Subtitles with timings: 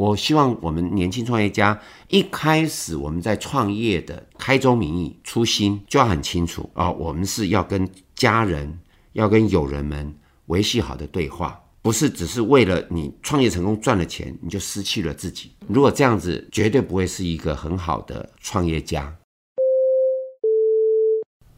[0.00, 1.78] 我希望我们年轻创业家
[2.08, 8.80] 一开始我们在创业的开宗明义初心就要很清楚啊，我们是要跟家人、
[9.12, 10.14] 要跟友人们
[10.46, 15.52] 维系好的对话，不是只是为了你创业成功赚了钱你就失去了自己。
[15.68, 19.14] 如果这样子，绝对不会是一个很好的创业家。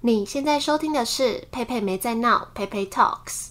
[0.01, 3.51] 你现在收听的是佩佩没在闹，佩佩 Talks。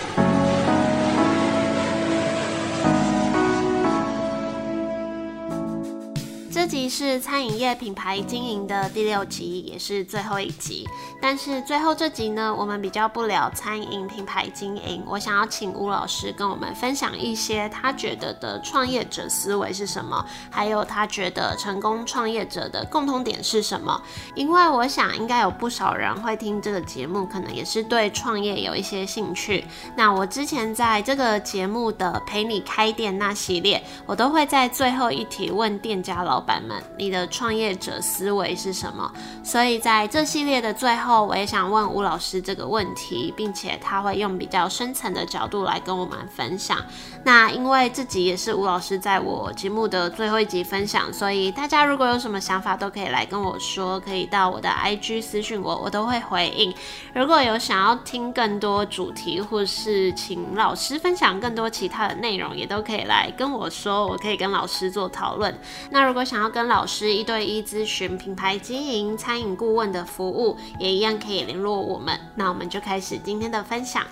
[6.71, 10.87] 集是餐饮业品牌经营的第六集，也是最后一集。
[11.21, 24.01] 但是最后这集呢，我们比较不聊餐饮品牌经营，我想要请吴老师跟我们分享一些他觉得的创业者思维是什么，还有他觉得成功创业者的共同点是什么。
[24.33, 29.65] 因为我想应该有不少人会听这个节目，可能也是对创业有一些兴趣。
[29.97, 36.60] 那我之前在这个节目的陪你开店那系列，我都会在最后一题问店家老板。
[36.61, 39.11] 们，你的创业者思维是什么？
[39.43, 46.77] 所以在这系列的最后，我也想问吴老师这个问题，并且他会用比较深层的角度来跟我们分享。
[47.23, 56.73] 那因为这集也是吴老师在我节目的最后一集分享，所以大家如果有什么想法，都可以来跟我说，可以到我的 IG 私讯我，我都会回应。
[57.13, 65.55] 如果有想要听更多主题，或是请老师分享更多其他的内容，也都可以来跟我说，我可以跟老师做讨论。
[65.91, 72.19] 那如果想要跟老师一对一咨询品牌经营、餐饮顾问的服务，也一样可以联络我们。
[72.35, 74.05] 那我们就开始今天的分享。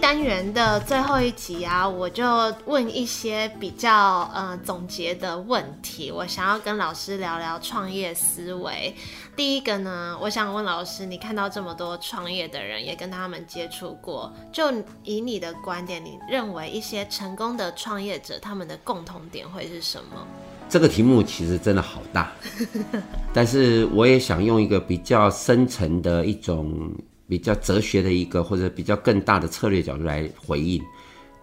[0.00, 2.24] 单元的最后一集啊，我就
[2.64, 8.94] 问一些比较呃总结的问题，我想要跟老师聊聊创业思维。
[9.36, 14.72] 第一个呢，我想问老师，你看到这么多创业的人，也跟他们接触过，就
[15.04, 20.26] 以你的观点，你认为一些成功的创业者，他们的共同点会是什么？
[20.68, 22.32] 这个题目其实真的好大，
[23.34, 26.90] 但是我也想用一个比较深层的一种。
[27.30, 30.82] 比较哲学的一个或者比较更大的策略角度来回应，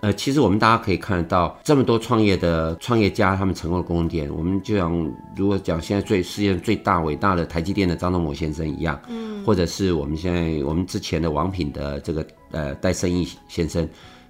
[0.02, 4.92] 呃，其实我们大家可以看得到这么多创业的创业家，他们成功的共同点，我们就像
[5.38, 13.88] 如果讲现在最世界最大伟大的台积电的张忠谋先生一样，嗯，或者是我们现在我们之前的王品的这个呃戴胜义先生，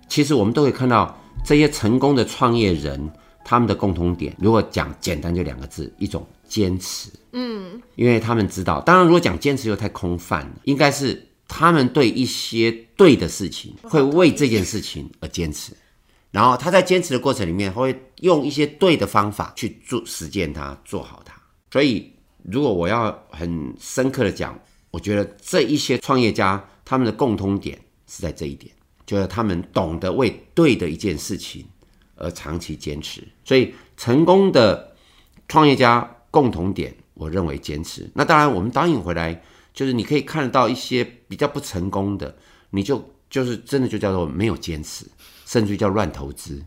[0.07, 3.12] 其实我们都可以看到这些成功的创业人
[3.44, 11.19] 他们的共同点，如果讲简单就两个字，一种坚持，嗯，因为他们知道，当然如果讲坚持又太空泛了，应该是。
[11.47, 15.72] 他们对一些对的事情，会为这件事情而坚持，
[16.31, 21.34] 然后他在坚持的过程里面，会用一些对的方法去做实践它，做好它。
[21.72, 22.12] 所以，
[22.44, 24.59] 如果我要很深刻的讲，
[24.91, 28.69] 我觉得这一些创业家他们的共通点是在这一点，
[29.06, 31.66] 就是他们懂得为对的一件事情
[32.16, 33.25] 而长期坚持。
[33.46, 34.96] 所以，成功的
[35.47, 38.09] 创业家共同点，我认为坚持。
[38.14, 39.41] 那当然，我们答应回来。
[39.77, 42.35] 就是你可以看得到一些比较不成功的，
[42.71, 45.05] 你就就是真的就叫做没有坚持，
[45.45, 46.65] 甚至于叫乱投资。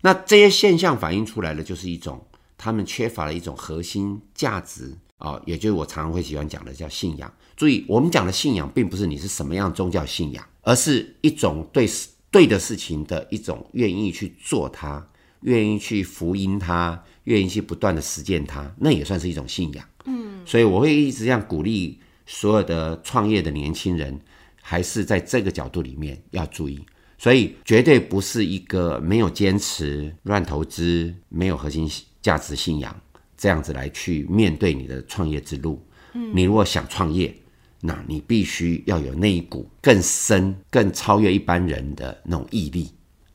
[0.00, 2.24] 那这些现象反映出来的就是一种
[2.56, 7.30] 他们缺乏了一种核心价值啊，也就是我常常会喜欢讲的叫信仰。
[7.58, 11.86] 注意，我们讲的信仰并不是你是什么样宗教信仰，而是一种对
[12.30, 15.06] 对的事情的一种愿意去做它，
[15.42, 19.84] 愿意去福音它，愿意去不断的实践它，那也算是一种信仰。
[20.06, 22.00] 嗯，所以我会一直这样鼓励。
[22.32, 24.16] 所有的创业的年轻人，
[24.62, 26.80] 还是在这个角度里面要注意，
[27.18, 31.90] 所以绝对不是一个没有坚持、乱投资、没有核心
[32.22, 32.94] 价值信仰
[33.36, 35.84] 这样子来去面对你的创业之路。
[36.12, 37.34] 嗯，你如果想创业，
[37.80, 42.88] 那你必须要有那一股更深、更超越一般人的那种毅力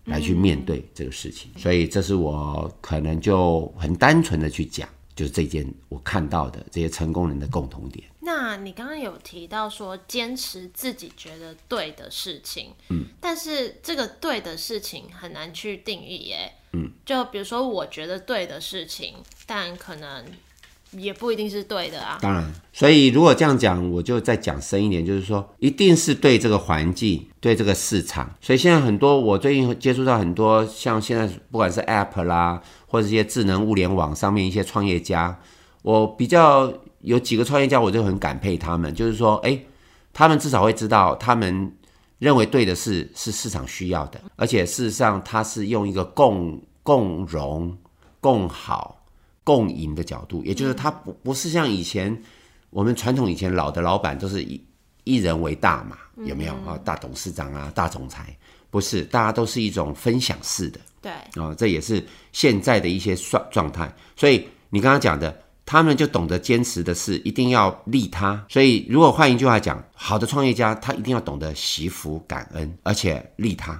[0.05, 1.51] 来去面对这个事情。
[1.57, 8.05] 所以，这是我可能就很单纯的去讲，就是这件我看到的这些成功人的共同点。
[8.19, 19.15] 那你刚刚有提到说坚持自己觉得对的事情，嗯，但是这个对的事情很难去定义耶，嗯，就比如说我觉得对的事情，
[19.45, 20.25] 但可能
[20.97, 22.17] 也不一定是对的啊。
[22.21, 28.29] 当然，所以如果这样讲，我就再讲深一点，就是说，一定是对这个环境、对这个市场。
[28.41, 35.39] 所以现在很多，我最近接触到很多，像现在不管是 App 啦，或者一些智能物联网上面一些创业家，
[35.81, 36.71] 我比较
[37.01, 39.59] 有几个创业家，我就很感佩他们，就是说，哎，
[40.13, 41.71] 他们至少会知道，他们
[42.19, 47.77] 认为对的事是市场需要的，而且事实上，他是用一个共共荣、
[48.19, 49.04] 共好。
[49.45, 52.21] 共赢的角度，也就是他不不是像以前
[52.71, 54.61] 我们传统以前老的老板都是以
[55.05, 56.77] 一人为大嘛，有没有啊？
[56.83, 58.35] 大董事长啊，大总裁
[58.69, 61.11] 不是，大家都是一种分享式的，对
[61.41, 62.03] 啊，这也是
[62.33, 63.93] 现在的一些状状态。
[64.17, 68.43] 所以你刚刚讲的，他们就懂得坚持的是一定要利他。
[68.49, 73.79] 所以如果换一句话讲，好的创业家他一定要懂得惜福感恩，而且利他，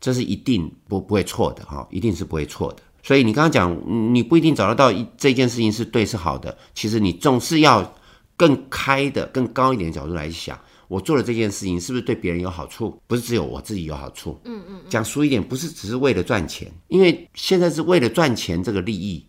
[0.00, 2.82] 这是一定不不会错的哈，一定是不会错的。
[3.06, 3.80] 所以你刚刚讲，
[4.12, 6.58] 你不一定找得到一这件事情是对是好的。
[6.74, 7.94] 其实你总是要
[8.36, 10.58] 更开的、更高一点的角度来想，
[10.88, 13.00] 我做了这件事情是不是对别人有好处？
[13.06, 14.36] 不是只有我自己有好处。
[14.44, 14.80] 嗯嗯。
[14.88, 19.24] 讲俗一点，不是只是为了赚钱，因为现在是为了赚钱这个利益。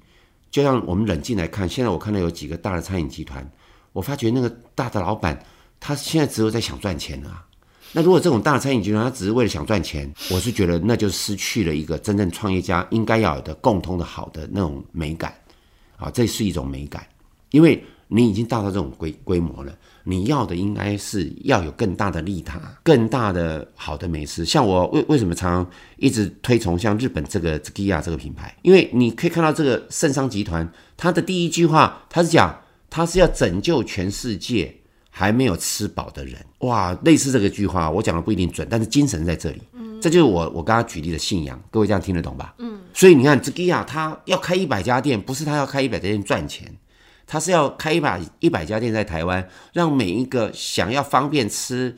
[0.50, 3.48] 就像我们冷静来看，现在我看到有几个大的餐饮集团，
[3.94, 5.40] 我发觉那个大的老板，
[5.80, 7.46] 他现在只有在想赚钱啊。
[7.94, 15.34] 那如果这种大餐饮集团，他只是为了想赚钱，我是觉得那就失去了一个真正创业家应该要有的共通的好的那种美感，
[15.98, 17.07] 啊，这是一种美感，
[17.51, 24.45] 因为你已经达到这种规规模了，你要的应该是要有更大的利他，更大的好的美食。
[24.45, 32.56] 像我为为什么常常一直推崇像日本这个 Sukiya 这个品牌，因为你可以看到这个圣商集团，它的第一句话，它是讲
[32.90, 34.77] 它是要拯救全世界。
[35.18, 39.60] 还没有吃饱的人，哇，类似这个句话，我讲的不一定准，但是精神在这里。
[39.74, 42.54] 嗯，这就是我我刚刚举例的信仰，各位这样听得懂吧？
[42.60, 46.72] 嗯，所以你看，这个呀，他要开一百家店，不是他要开一百家店赚钱，
[47.25, 51.96] 他是要开一百一百家店在台湾，让每一个想要方便吃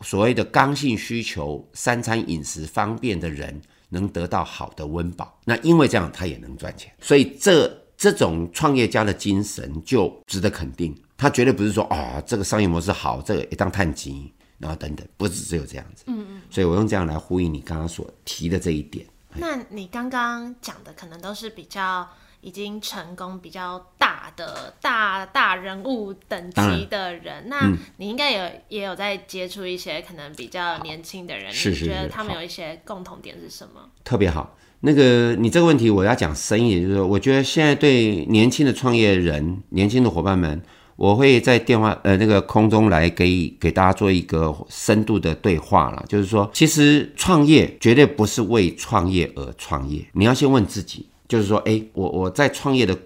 [0.00, 5.36] 所谓的刚性需求、三餐饮食方便的人，能得到好的温饱。
[5.46, 6.92] 那因为这样，他也能赚钱。
[7.00, 10.94] 所以这这种创业家的精神就值得肯定。
[11.22, 14.28] 他绝对不是说啊、哦，这个商业模式好，这个一当探金，
[14.58, 16.02] 然后等等，不是只有这样子。
[16.08, 16.42] 嗯嗯。
[16.50, 19.06] 所以我用这样来呼应你刚刚所提的这一点。
[19.36, 22.08] 那你刚刚讲的可能都是比较
[22.40, 27.48] 已经成功、比较大的大大人物等级的人。
[27.48, 33.88] 那你应该有也有在接触一些可能比较年轻的人，你觉得他们有一些共同点是什么？
[34.02, 34.56] 特别好。
[34.80, 40.60] 那个你这个问题我要讲深一点，就是说，我觉得现在对年轻的创业人、年轻的伙伴们。
[40.96, 52.96] 我会在电话呃那个空中来给给大家做一个深度的对话了，就是说，其实创业绝对不是为创业而创业，你要先问自己，就是说，哎，我我在创业的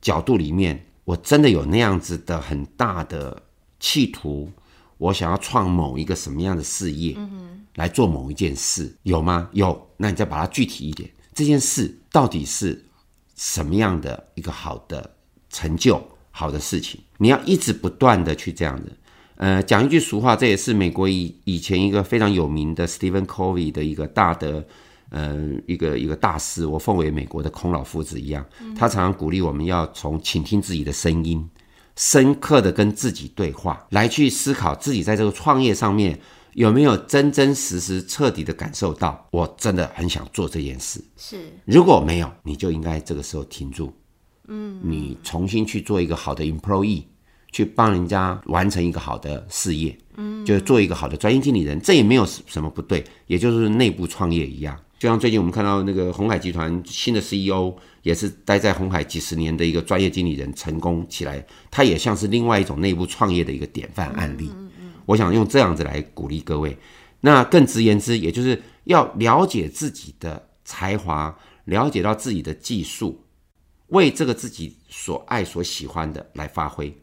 [0.00, 3.42] 角度里面，我真的有那样子的很大的
[3.80, 4.50] 企图，
[4.98, 7.16] 我想要创某一个什么样的事业，
[7.74, 9.48] 来做某一件事，有吗？
[9.52, 12.84] 有，那你再把它具体一点，这件事到底是
[13.34, 15.10] 什么样的一个好的
[15.50, 16.00] 成就？
[16.36, 18.92] 好的事情，你要一直不断的去这样子。
[19.36, 24.66] 呃，讲一句俗话，这也是美国以以前一个非常有名的 Stephen Covey 的一个大的，
[25.10, 28.44] 呃，一个一个大师，我奉为美国的孔老夫子一样。
[28.76, 31.48] 他常常鼓励我们要从倾听自己的声音，
[31.94, 36.18] 深刻的跟自己对话，来去思考自己在这个创业上面
[36.54, 41.00] 有没有真真实实彻底的感受到，我真的很想做这件事。
[41.16, 43.92] 是，如果没有，你就应该这个时候停住。
[44.48, 47.04] 嗯，你重新去做一个好的 employee，
[47.50, 54.78] 去帮人家完成一个好的事业，嗯，就是做一个好的专业经理人，这也没有什么不对，也就是内部创业一样。
[54.98, 64.50] 就像最近我们看到那个红海集团新的 CEO，也是待在红海几十年的一个专业经理人成功起来，他也像是另外一种内部创业的一个典范案例。
[64.54, 66.76] 嗯嗯，我想用这样子来鼓励各位。
[67.20, 73.23] 那更直言之，也就是要了解自己的才华，了解到自己的技术。
[73.88, 76.96] 为这个自己所爱所喜欢的来发挥，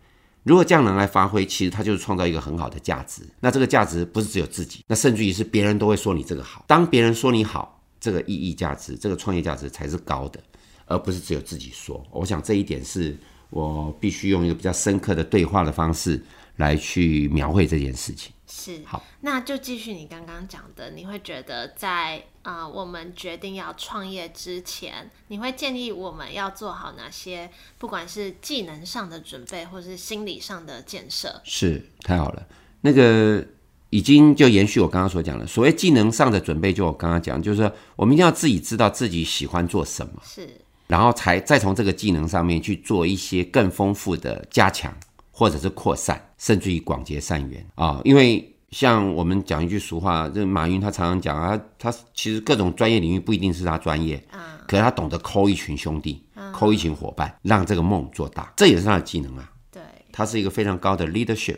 [0.44, 3.22] 如果这样能来发挥，其实它就是创造一个很好的价值。
[3.40, 6.66] 那这个价值不是只有自己，那甚至于是别人都会说你这个好。
[6.68, 10.42] 当别人说你好，这个意义价值，这个创业价值才是高的，
[10.86, 12.04] 而不是只有自己说。
[12.12, 13.16] 我想这一点是
[13.52, 16.22] 我必须用一个比较深刻的对话的方式
[16.56, 18.32] 来去描绘这件事情。
[18.54, 31.42] 是好，那就继续你刚刚讲的，你会觉得在啊、呃，我们决定要创业之前，你会建议我们要做好哪些，不管是技能上的准备，或是心理上的建设？
[31.46, 32.46] 是太好了，
[32.82, 33.46] 那个
[33.90, 40.22] 已经就延续我刚刚所讲的，所谓技能上的准备，就我刚刚讲，就是说我们一定要自己知道自己喜欢做什么。
[40.26, 40.50] 是，
[40.88, 44.94] 然后才再从这个技能上面去做一些更丰富的加强，
[45.42, 48.00] 或者是扩散，甚至于广结善缘啊。
[48.04, 59.52] 因为像我们讲一句俗话，这马云他常常讲啊，他其实各种专业领域不一定是他专业啊，可是他懂得抠一群兄弟，抠一群伙伴，让这个梦做大，这也是他的技能啊。
[59.72, 59.82] 对，
[60.12, 61.58] 他是一个非常高的 leadership，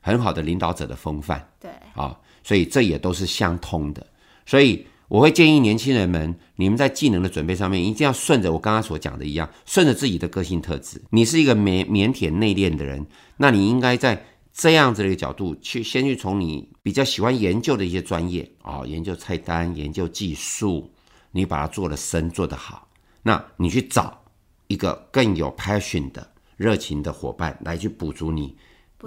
[0.00, 1.48] 很好的领导者的风范。
[1.60, 4.04] 对，啊，所以这也都是相通的，
[4.44, 4.84] 所以。
[5.10, 11.00] 我会建议年轻人们，你们在技能的准备上面，一定要顺着我刚刚所讲的一样，顺着自己的个性特质。
[11.08, 13.06] 你是一个腼腼腆内敛的人，
[13.38, 20.90] 那你应该在这样子的一个角度去，先去从你比较喜欢研究的一些专业啊、哦，研究菜单、研究技术，
[21.32, 22.86] 你把它做得深、做得好，
[23.22, 24.22] 那你去找
[24.66, 28.54] 一个更有 passion 的热情的伙伴来去补足你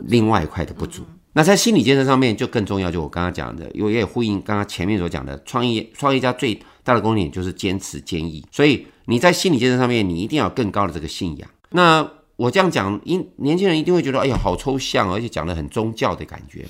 [0.07, 1.03] 另外一块的不足。
[1.33, 8.45] 那在心理建设上面就更重要，就我刚刚讲的，因为也呼应刚刚前面所讲的，创业创业家最大的功点就是坚持坚毅。
[8.51, 11.49] 所以你在心理建设上面，你一定要有更高的这个信仰。
[11.69, 16.65] 那我这样讲，因年轻人一定会觉得，哎呀，好抽象，而且讲的很宗教的感觉。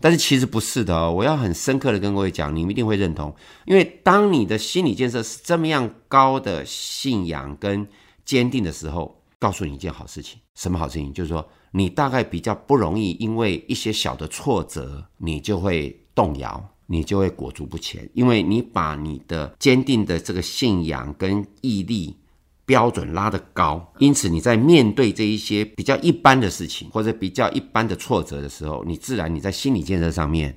[0.00, 3.34] 但是其实不是的哦，我要很深刻的跟各位讲，你们一定会认同，
[3.64, 7.86] 因为当你的心理建设是这么样高的信仰跟
[8.24, 11.12] 坚定的时候，告诉你一件好事情，什么好事情？
[11.12, 11.46] 就是说。
[11.76, 22.16] 你大概比较不容易，因为一些小的挫折，你就会动摇，你就会裹足不前，因为你把你的坚定的这个信仰跟毅力
[22.64, 30.56] 标准拉得高，因此你在面对这一些比较一般的事情或者比较一般的挫折的时候，你自然你在心理建设上面，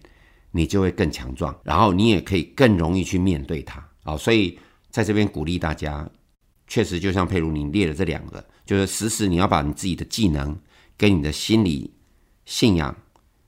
[0.52, 3.84] 你就会更强壮，然后你也可以更容易去面对它。
[4.04, 4.58] 好，所以
[4.92, 6.10] 在这边鼓励大家，
[6.68, 10.58] 确实就像佩如你列的这两个，就是时时你要把你自己的技能。
[11.00, 11.94] 跟你的心理
[12.46, 12.98] 信仰、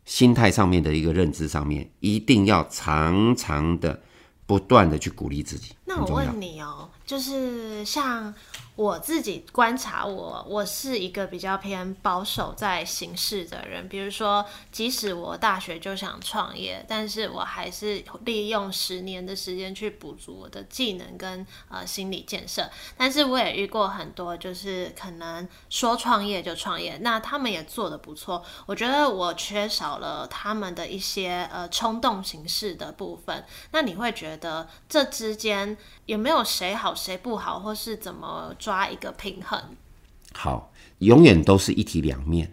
[0.09, 4.01] 心态上面的一个认知上面，一定要常常的、
[4.47, 5.75] 不断的去鼓励自己。
[5.85, 8.31] 那我问你哦，就是像。
[8.75, 13.89] 我自己观察我，我是一个比较偏保守在行事的人。
[13.89, 22.69] 比如说，即使我大学就想创业，但是我还是利用十年的时间去补足我的技能跟呃心理建设。
[22.95, 28.41] 但是我也遇过很多，就是可能说创业就创业，那他们也做得不错。
[28.65, 33.43] 我觉得我缺少了他们的一些呃冲动行事的部分。
[33.71, 35.75] 那你会觉得这之间
[36.09, 38.51] 也没有谁好谁不好，或是怎么？
[38.57, 39.61] 抓一个平衡，
[40.33, 42.51] 好，永远都是一体两面，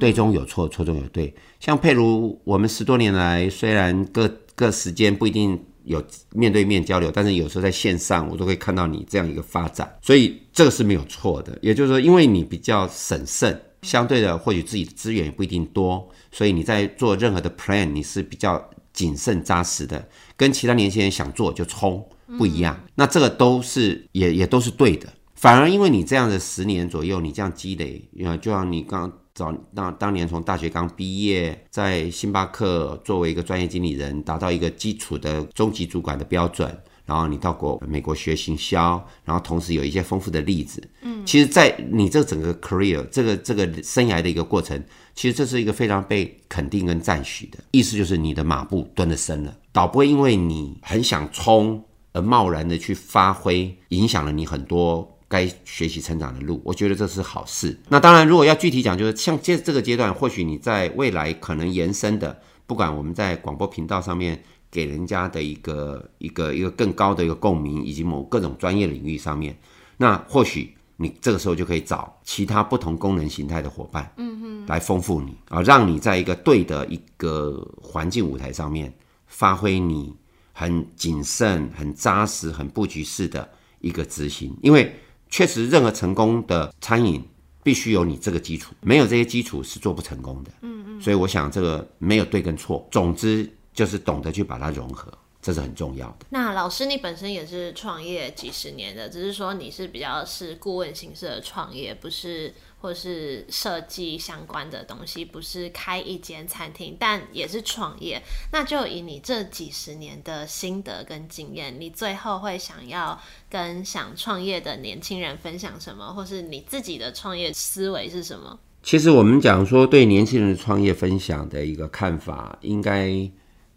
[0.00, 1.32] 对中有错，错中有对。
[1.60, 11.56] 像譬如我们十多年来，虽然各各时间不一定有面对面交流，但是有时候在线上，我都会看到你这样一个发展，所以这个是没有错的。
[11.62, 22.04] 也就是说，因为你比较审慎，相对的，或许自己的资源也不一定多，所以你在做任何的 plan，你是比较谨慎扎实的，跟其他年轻人想做就冲
[22.36, 22.78] 不一样。
[22.94, 25.08] 那这个都是也也都是对的。
[25.34, 44.82] 反而因为你这样的十年左右，你这样积累，呃就像你刚早当当年从大学刚毕业，在星巴克作为一个专业经理人，达到一个基础的中级主管的标准，然后你到国美国学行销，然后同时有一些丰富的例子，嗯，其实，在你这整个 career 这个这个生涯的一个过程，
[45.14, 51.80] 其实这是一个非常被肯定跟赞许的，意思就是你的马步蹲得深了，倒不会因为你很想冲
[52.12, 55.14] 而贸然的去发挥，影响了你很多。
[55.30, 57.78] 该学习成长的路，我觉得这是好事。
[57.90, 62.34] 那当然，如果要具体讲，就是像这这个阶段，或许你在未来可能延伸的，
[62.66, 69.54] 不管我们在广播频道上面给人家的一个一个一个更高的一个共鸣，以及某各种专业领域上面，
[69.98, 78.90] 那或许你这个时候就可以找其他不同功能形态的伙伴，嗯哼，来丰富你啊，让你在一个对的一个环境舞台上面
[79.26, 80.16] 发挥你
[80.58, 83.48] 很谨慎、很扎实、很布局式的
[83.80, 84.92] 一个执行，因为。
[85.30, 87.22] 确实，任何成功的餐饮
[87.62, 90.50] 必须有你这个基础，没有这些基础是做不成功的。
[90.62, 95.12] 嗯嗯，所以我想这个没有对跟错，总之就是懂得去把它融合，
[95.42, 96.24] 这是很重要的。
[96.30, 102.54] 那老师，你本身也是创业几十年的，只是说你是比较是顾问形式的创业，不是。
[102.80, 108.22] 或是设计相关的东西，不是开一间餐厅，但也是创业。
[108.52, 113.20] 那就以你这几十年的心得跟经验，你最后会想要
[113.50, 118.58] 跟想创业的年轻人分享什么，或是你自己的创业思维是什么？
[118.80, 123.28] 其实我们讲说对年轻人的创业分享的一个看法，应该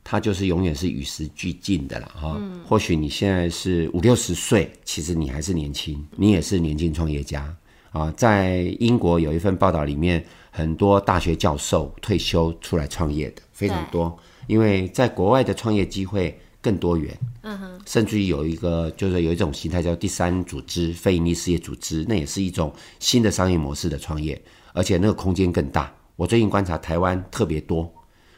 [0.03, 2.35] 它就是永远是与时俱进的了哈。
[2.39, 2.63] 嗯。
[2.65, 7.53] 或许你现在是五六十岁，其实你还是年轻，你也是年轻创业家。
[7.91, 14.17] 啊，在英国有一份报道里面，很多大学教授退休出来创业的非常多，
[14.47, 17.17] 因为在国外的创业机会更多元。
[17.41, 24.41] 嗯哼，甚至于有一个就是有一种形态叫第三组织、非营利事业组织，那也是一种新的商业模式的创业，
[24.73, 25.93] 而且那个空间更大。
[26.15, 27.91] 我最近观察台湾特别多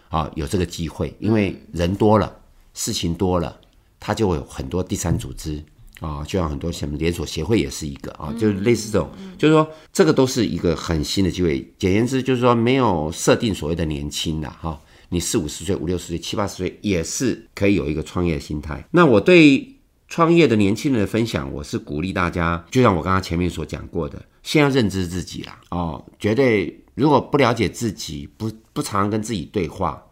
[0.09, 2.35] 啊，有这个机会，因为人多了，
[2.73, 3.55] 事情多了，
[3.99, 5.63] 它就会有很多第三组织。
[6.03, 11.65] 啊，就像很多什么连锁协会也是一个啊，就是类似这种，就是说这个都是一个很新的机会。
[11.79, 18.85] 简言之，就是说没有设定所谓的年轻的哈，你四五十岁、五六十岁、七八十岁也是可以有一个创业的心态。
[18.91, 19.77] 那我对
[20.09, 30.03] 创业的年轻人的分享，我是鼓励大家，就像我刚刚前面所讲过的，先要认知自己啦哦，绝对如果不了解自己，不不常常跟自己对话，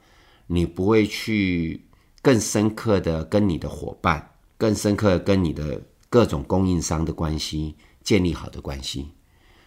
[0.47, 1.81] 你不会去
[2.21, 4.30] 更深刻的跟你的伙伴。
[4.61, 9.07] 更深刻跟你的各种供应商的关系建立好的关系，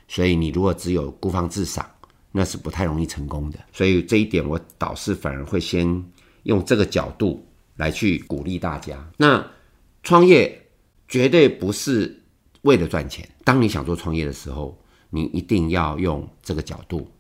[0.07, 1.85] 所以你如果只有孤芳自赏，
[2.31, 3.59] 那是不太容易成功的。
[3.73, 6.05] 所以这一点我导师反而会先
[6.45, 9.05] 用这个角度来去鼓励大家。
[9.17, 9.45] 那
[10.05, 10.71] 创业
[11.09, 12.23] 绝对不是
[12.63, 13.29] 为了赚钱。
[13.43, 14.79] 当你想做创业的时候，
[15.11, 17.11] 你一定要用这个角度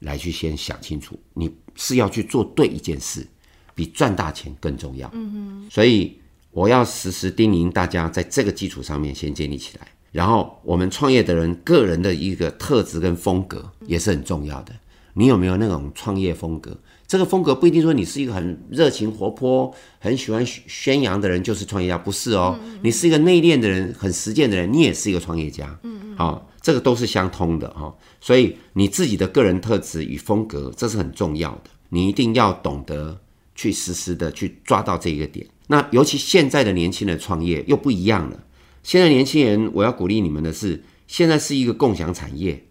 [0.00, 3.26] 来去先想清楚，你是要去做对一件事，
[3.74, 5.08] 比赚大钱更重要。
[5.14, 6.20] 嗯哼，所以。
[6.52, 9.88] 我要时时叮咛大家，在这个基础上面先建立起来。
[10.12, 14.72] 然后，我们创业的人个人的一个特质跟风格也是很重要的。
[15.14, 16.76] 你有没有那种创业风格？
[17.06, 22.58] 这个风格不一定说你是一个很热情活泼、很喜欢宣扬的人就是创业家，不是哦。
[22.82, 25.78] 你是一个内敛的人、很实践的人，你也是一个创业家。
[25.82, 26.16] 嗯嗯。
[26.16, 27.94] 好，这个都是相通的哈。
[28.20, 31.70] 所以你自己的个人特质与风格，这是很重要的。
[31.88, 33.18] 你一定要懂得
[33.54, 35.46] 去实时的去抓到这一个点。
[35.68, 38.38] 那尤其现在的年轻人创业又不一样了。
[38.82, 42.62] 现在年轻人，我要鼓励你们的是，现在是一个共享产业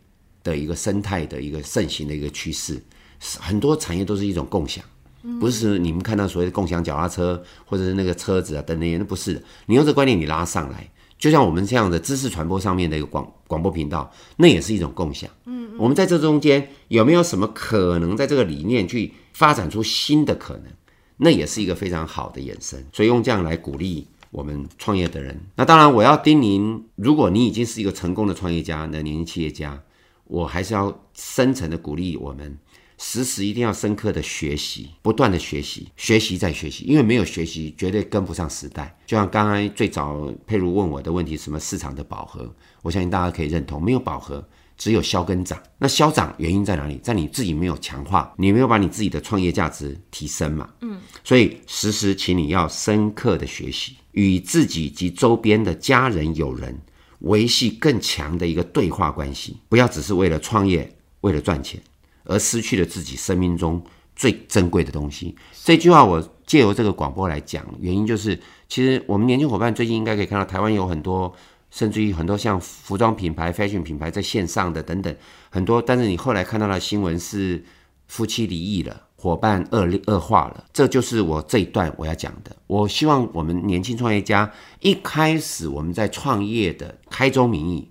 [0.44, 2.82] 的一个生态的一个盛行的一个趋势，
[3.40, 4.84] 很多产业都是一种共享，
[5.40, 9.42] 不是你们看到所谓的共享脚踏车或者是那个车子啊等那些，那不是的。
[9.68, 15.30] 你用这观念你拉上来，就像我们这样的知识传播上面的一个广广播频道，那也是一种共享。
[15.46, 20.66] 嗯，我们在这中间有没有什么可能在这个理念去发展出新的可能？
[21.24, 25.40] 那也是一个非常好的延伸，所以用这样来鼓励我们创业的人。
[25.56, 29.80] 那当然，我要叮咛，如果你已经是一个成功的创业家的年企业家，
[30.24, 32.58] 我还是要深层的鼓励我们，
[32.98, 38.98] 时时一定要深刻的学习，不断的学习，学习再学习，因为没有学习绝对跟不上时代。
[39.06, 44.44] 就像刚才最早佩如问我的问题，什么市场的饱和，我相信大家可以认同，没有饱和。
[44.82, 47.00] 只有消跟涨，那消涨原因在哪里？
[47.04, 50.68] 在你自己没有强化，你没有把你自己的创业价值提升嘛？
[50.82, 56.76] 嗯，所以时时请你要深刻的学习，与自己及周边的家人友人
[57.20, 61.80] 维系更强的一个对话关系，不要只是为了创业，为了赚钱
[62.24, 63.80] 而失去了自己生命中
[64.16, 65.36] 最珍贵的东西。
[65.64, 68.36] 这句话我借由这个广播来讲，原因就是，
[68.68, 71.32] 其实我们年轻伙伴最近应该可以看到，台湾有很多。
[71.72, 75.16] 甚至于很多像服装品牌、fashion 品牌在线上的等等
[75.50, 77.64] 很多，但是你后来看到的新闻是
[78.08, 82.56] 夫妻离异了，伙伴恶劣恶化了，这就是我这一段我要讲的。
[82.68, 87.90] 我希望我们年轻创业家一开始我们在创业的开宗明义、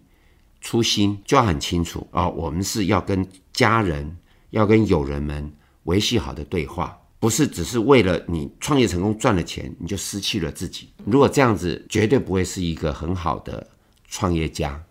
[0.61, 4.19] 初心就要很清楚啊，我们是要跟家人、
[4.51, 5.51] 要跟友人们
[5.85, 7.00] 维系好的对话。
[7.21, 10.89] 不是只是为了你创业成功赚了钱，你就失去了自己。
[11.05, 13.65] 如果这样子，绝对不会是一个很好的
[14.09, 14.83] 创业家，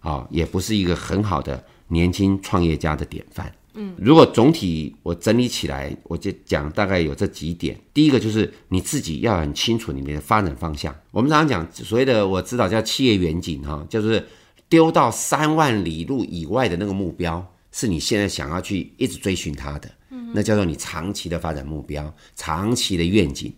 [0.00, 3.54] 啊，也不是一个很好的年轻创业家的典范。
[3.74, 7.78] 嗯，如果总体我整理起来，我就讲大概有这几点。
[7.94, 10.92] 第一个就是你自己要很清楚你们的发展方向。
[11.12, 14.26] 我们常常讲所谓的我知道叫企业远景，哈，就是
[14.68, 19.88] 丢到三万里路以外的那个目标，是你现在想要去一直追寻它的。
[20.36, 23.50] 那叫做你长期的发展目标，长期的愿景，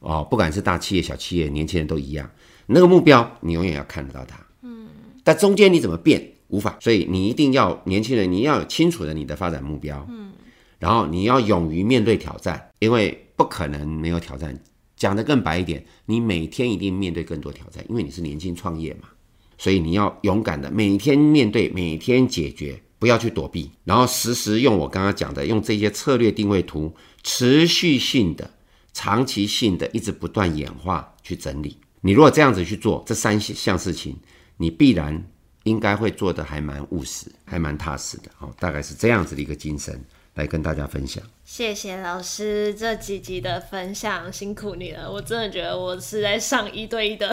[0.00, 2.28] 哦，不管是大企业、小企业、年轻人都一样，
[2.66, 4.44] 那个目标你永远要看得到它。
[4.62, 4.88] 嗯，
[5.22, 10.04] 但中间你怎么变无法，所以你一定要年轻人，你要有清楚的你的发展目标。
[10.10, 10.32] 嗯，
[10.80, 14.60] 然后你要勇于面对挑战，因为不可能没有挑战。
[14.96, 19.08] 讲得更白一点，你每天一定面对更多挑战，因为你是年轻创业嘛，
[19.56, 22.80] 所以你要勇敢的每天面对，每天解决。
[23.04, 26.90] 不要去躲避，然后实时用我刚刚讲的，用这些策略定位图，
[27.22, 28.50] 持续性的、
[28.94, 31.76] 长期性的，一直不断演化去整理。
[32.00, 34.16] 你如果这样子去做这三项事情，
[34.56, 35.22] 你必然
[35.64, 38.30] 应该会做得还蛮务实，还蛮踏实的。
[38.38, 40.02] 哦，大概是这样子的一个精神。
[40.34, 45.08] 来跟大家分享，谢谢老师这几集的分享，辛苦你了。
[45.10, 47.32] 我真的觉得我是在上一对一的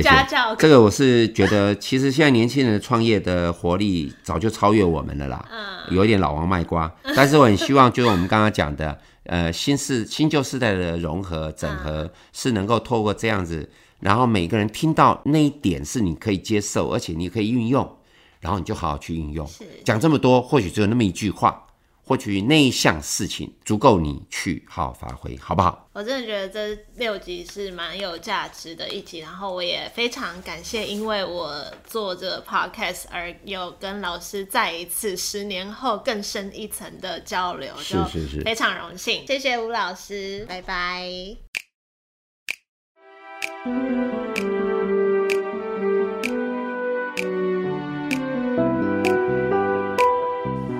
[0.00, 0.54] 家教。
[0.54, 5.44] 这个我是觉得，其实现在年轻人创业的活力早就超越我们了啦。
[5.50, 17.96] 嗯，有一点老王卖瓜， 但是我很希望就是我们刚刚讲的，呃新世新旧世代的融合整合，嗯、是能够透过这样子，然后每个人听到那一点是你可以接受，而且你可以运用，
[18.38, 19.44] 然后你就好好去运用。
[19.84, 21.64] 讲这么多，或许只有那么一句话。
[22.08, 25.90] 或许那一项事情足够你去好好发挥，好不好？
[25.92, 41.36] 我真的觉得这六集是蛮有价值的一集，然后我也非常感谢，因为我做这个 podcast 而有跟老师再一次十年后更深一层的交流，是是是，非常荣幸，谢谢吴老师，拜拜。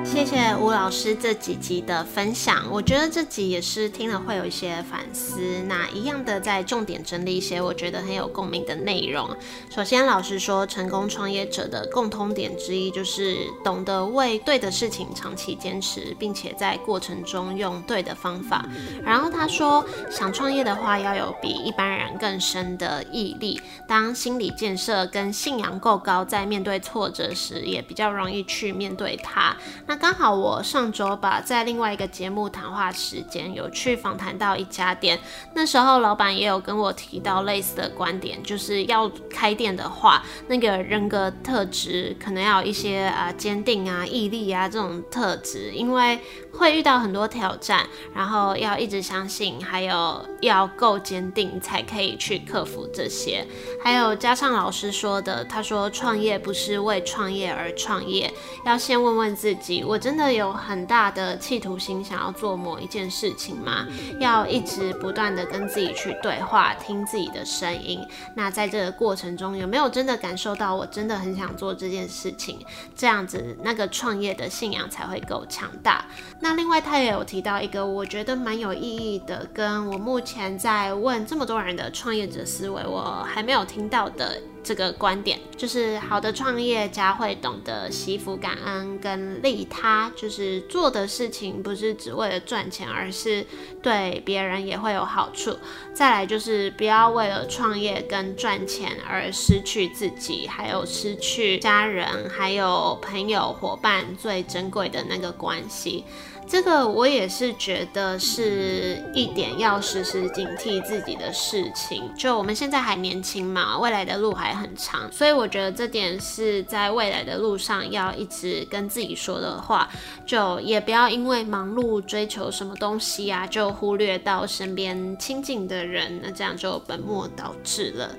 [0.05, 5.41] 谢谢吴老师这几集的分享，我觉得这集也是听了会有一些反思。
[5.67, 9.35] 那一样的，在重点整理一些我觉得很有共鸣的内容。
[9.71, 18.63] 首先，老师说，成功创业者的共通点之一就是懂得为对的事情长期坚持，并且在过程中用对的方法。
[19.03, 23.59] 然后他说，想创业的话，要有比一般人更深的毅力。
[23.87, 29.57] 当心理建设跟信仰够高，在面对挫折时，也比较容易去面对它。
[29.87, 35.19] 那刚好，我上周吧，在另外一个节目谈话时间有去访谈到一家店，
[35.55, 46.19] 那时候老板也有跟我提到类似的观点，就是要开店的话，那个人格特质可能要有一些啊坚定啊、毅力啊这种特质，因为
[46.59, 53.47] 会遇到很多挑战，然后要一直相信，还有要够坚定才可以去克服这些。
[53.85, 58.33] 还有加上老师说的，他说创业不是为创业而创业，
[58.67, 59.97] 要先问问自己，我。
[60.09, 63.87] 真的有很大的企图心，想要做某一件事情吗？
[64.19, 68.01] 要一直不断的跟自己去对话，听自己的声音。
[68.35, 72.65] 那在这个过程中，有没有真的感受到我真的很想做这件事情？
[72.97, 76.07] 这样子，那个创业的信仰才会够强大。
[76.41, 84.41] 那那另外，他也有提到一个我觉得蛮有意义的，跟我目前在问这么多人的创业者思维，我还没有听到的。
[84.61, 93.47] 这个观点就是，好的创业家会懂得惜福、感恩跟利他，就是做的事情不是只为了赚钱，而是
[93.81, 95.57] 对别人也会有好处。
[95.95, 106.05] 再来就是不要为了创业跟赚钱而失去自己，还有失去家人、还有朋友伙伴最珍贵的那个关系。
[106.49, 112.11] 这个我也是觉得是一点要时时警惕自己的事情。
[112.17, 119.89] 就我们现在还年轻嘛，未来的路还很长，所以我觉得这点是在未来的路上要一直跟自己说的话。
[120.25, 128.15] 就也不要因为忙碌追求什么东西啊，就忽略到身边亲近的人，那这样就本末倒置了。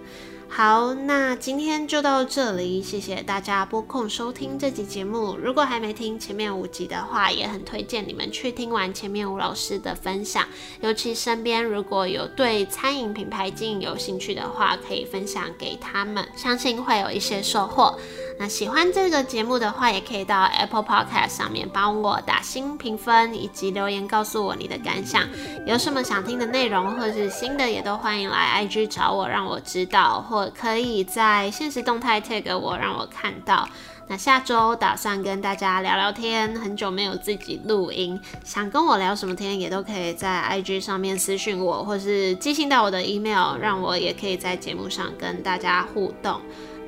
[0.51, 5.38] 好，那今天就到这里，谢谢大家拨空收听这集节目。
[5.38, 10.43] 如果还没听前面五集的话，也很推荐你们去听完前面吴老师的分享。
[10.81, 17.97] 尤其身边如果有对餐饮品牌经营有兴趣的话，可以分享给他们，相信会有一些收获。
[18.41, 25.28] 那喜欢这个节目的话，也可以到 Apple Podcast 上面帮我打星评分，以及留言告诉我你的感想。
[25.65, 33.67] 有什么想听的内容，或是新的，也都欢迎来 IG 找我，让我知道，或可以在限时动态 tag 我，让我看到。
[34.08, 46.39] 那下周打算跟大家聊聊天，很久没有自己录音，想跟我聊什么天，也都可以在 IG 上面私讯我，或是寄信到我的 email，让我也可以在节目上跟大家互动。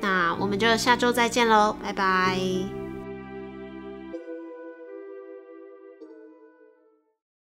[0.02, 2.91] 那我们就下周再见喽，拜拜。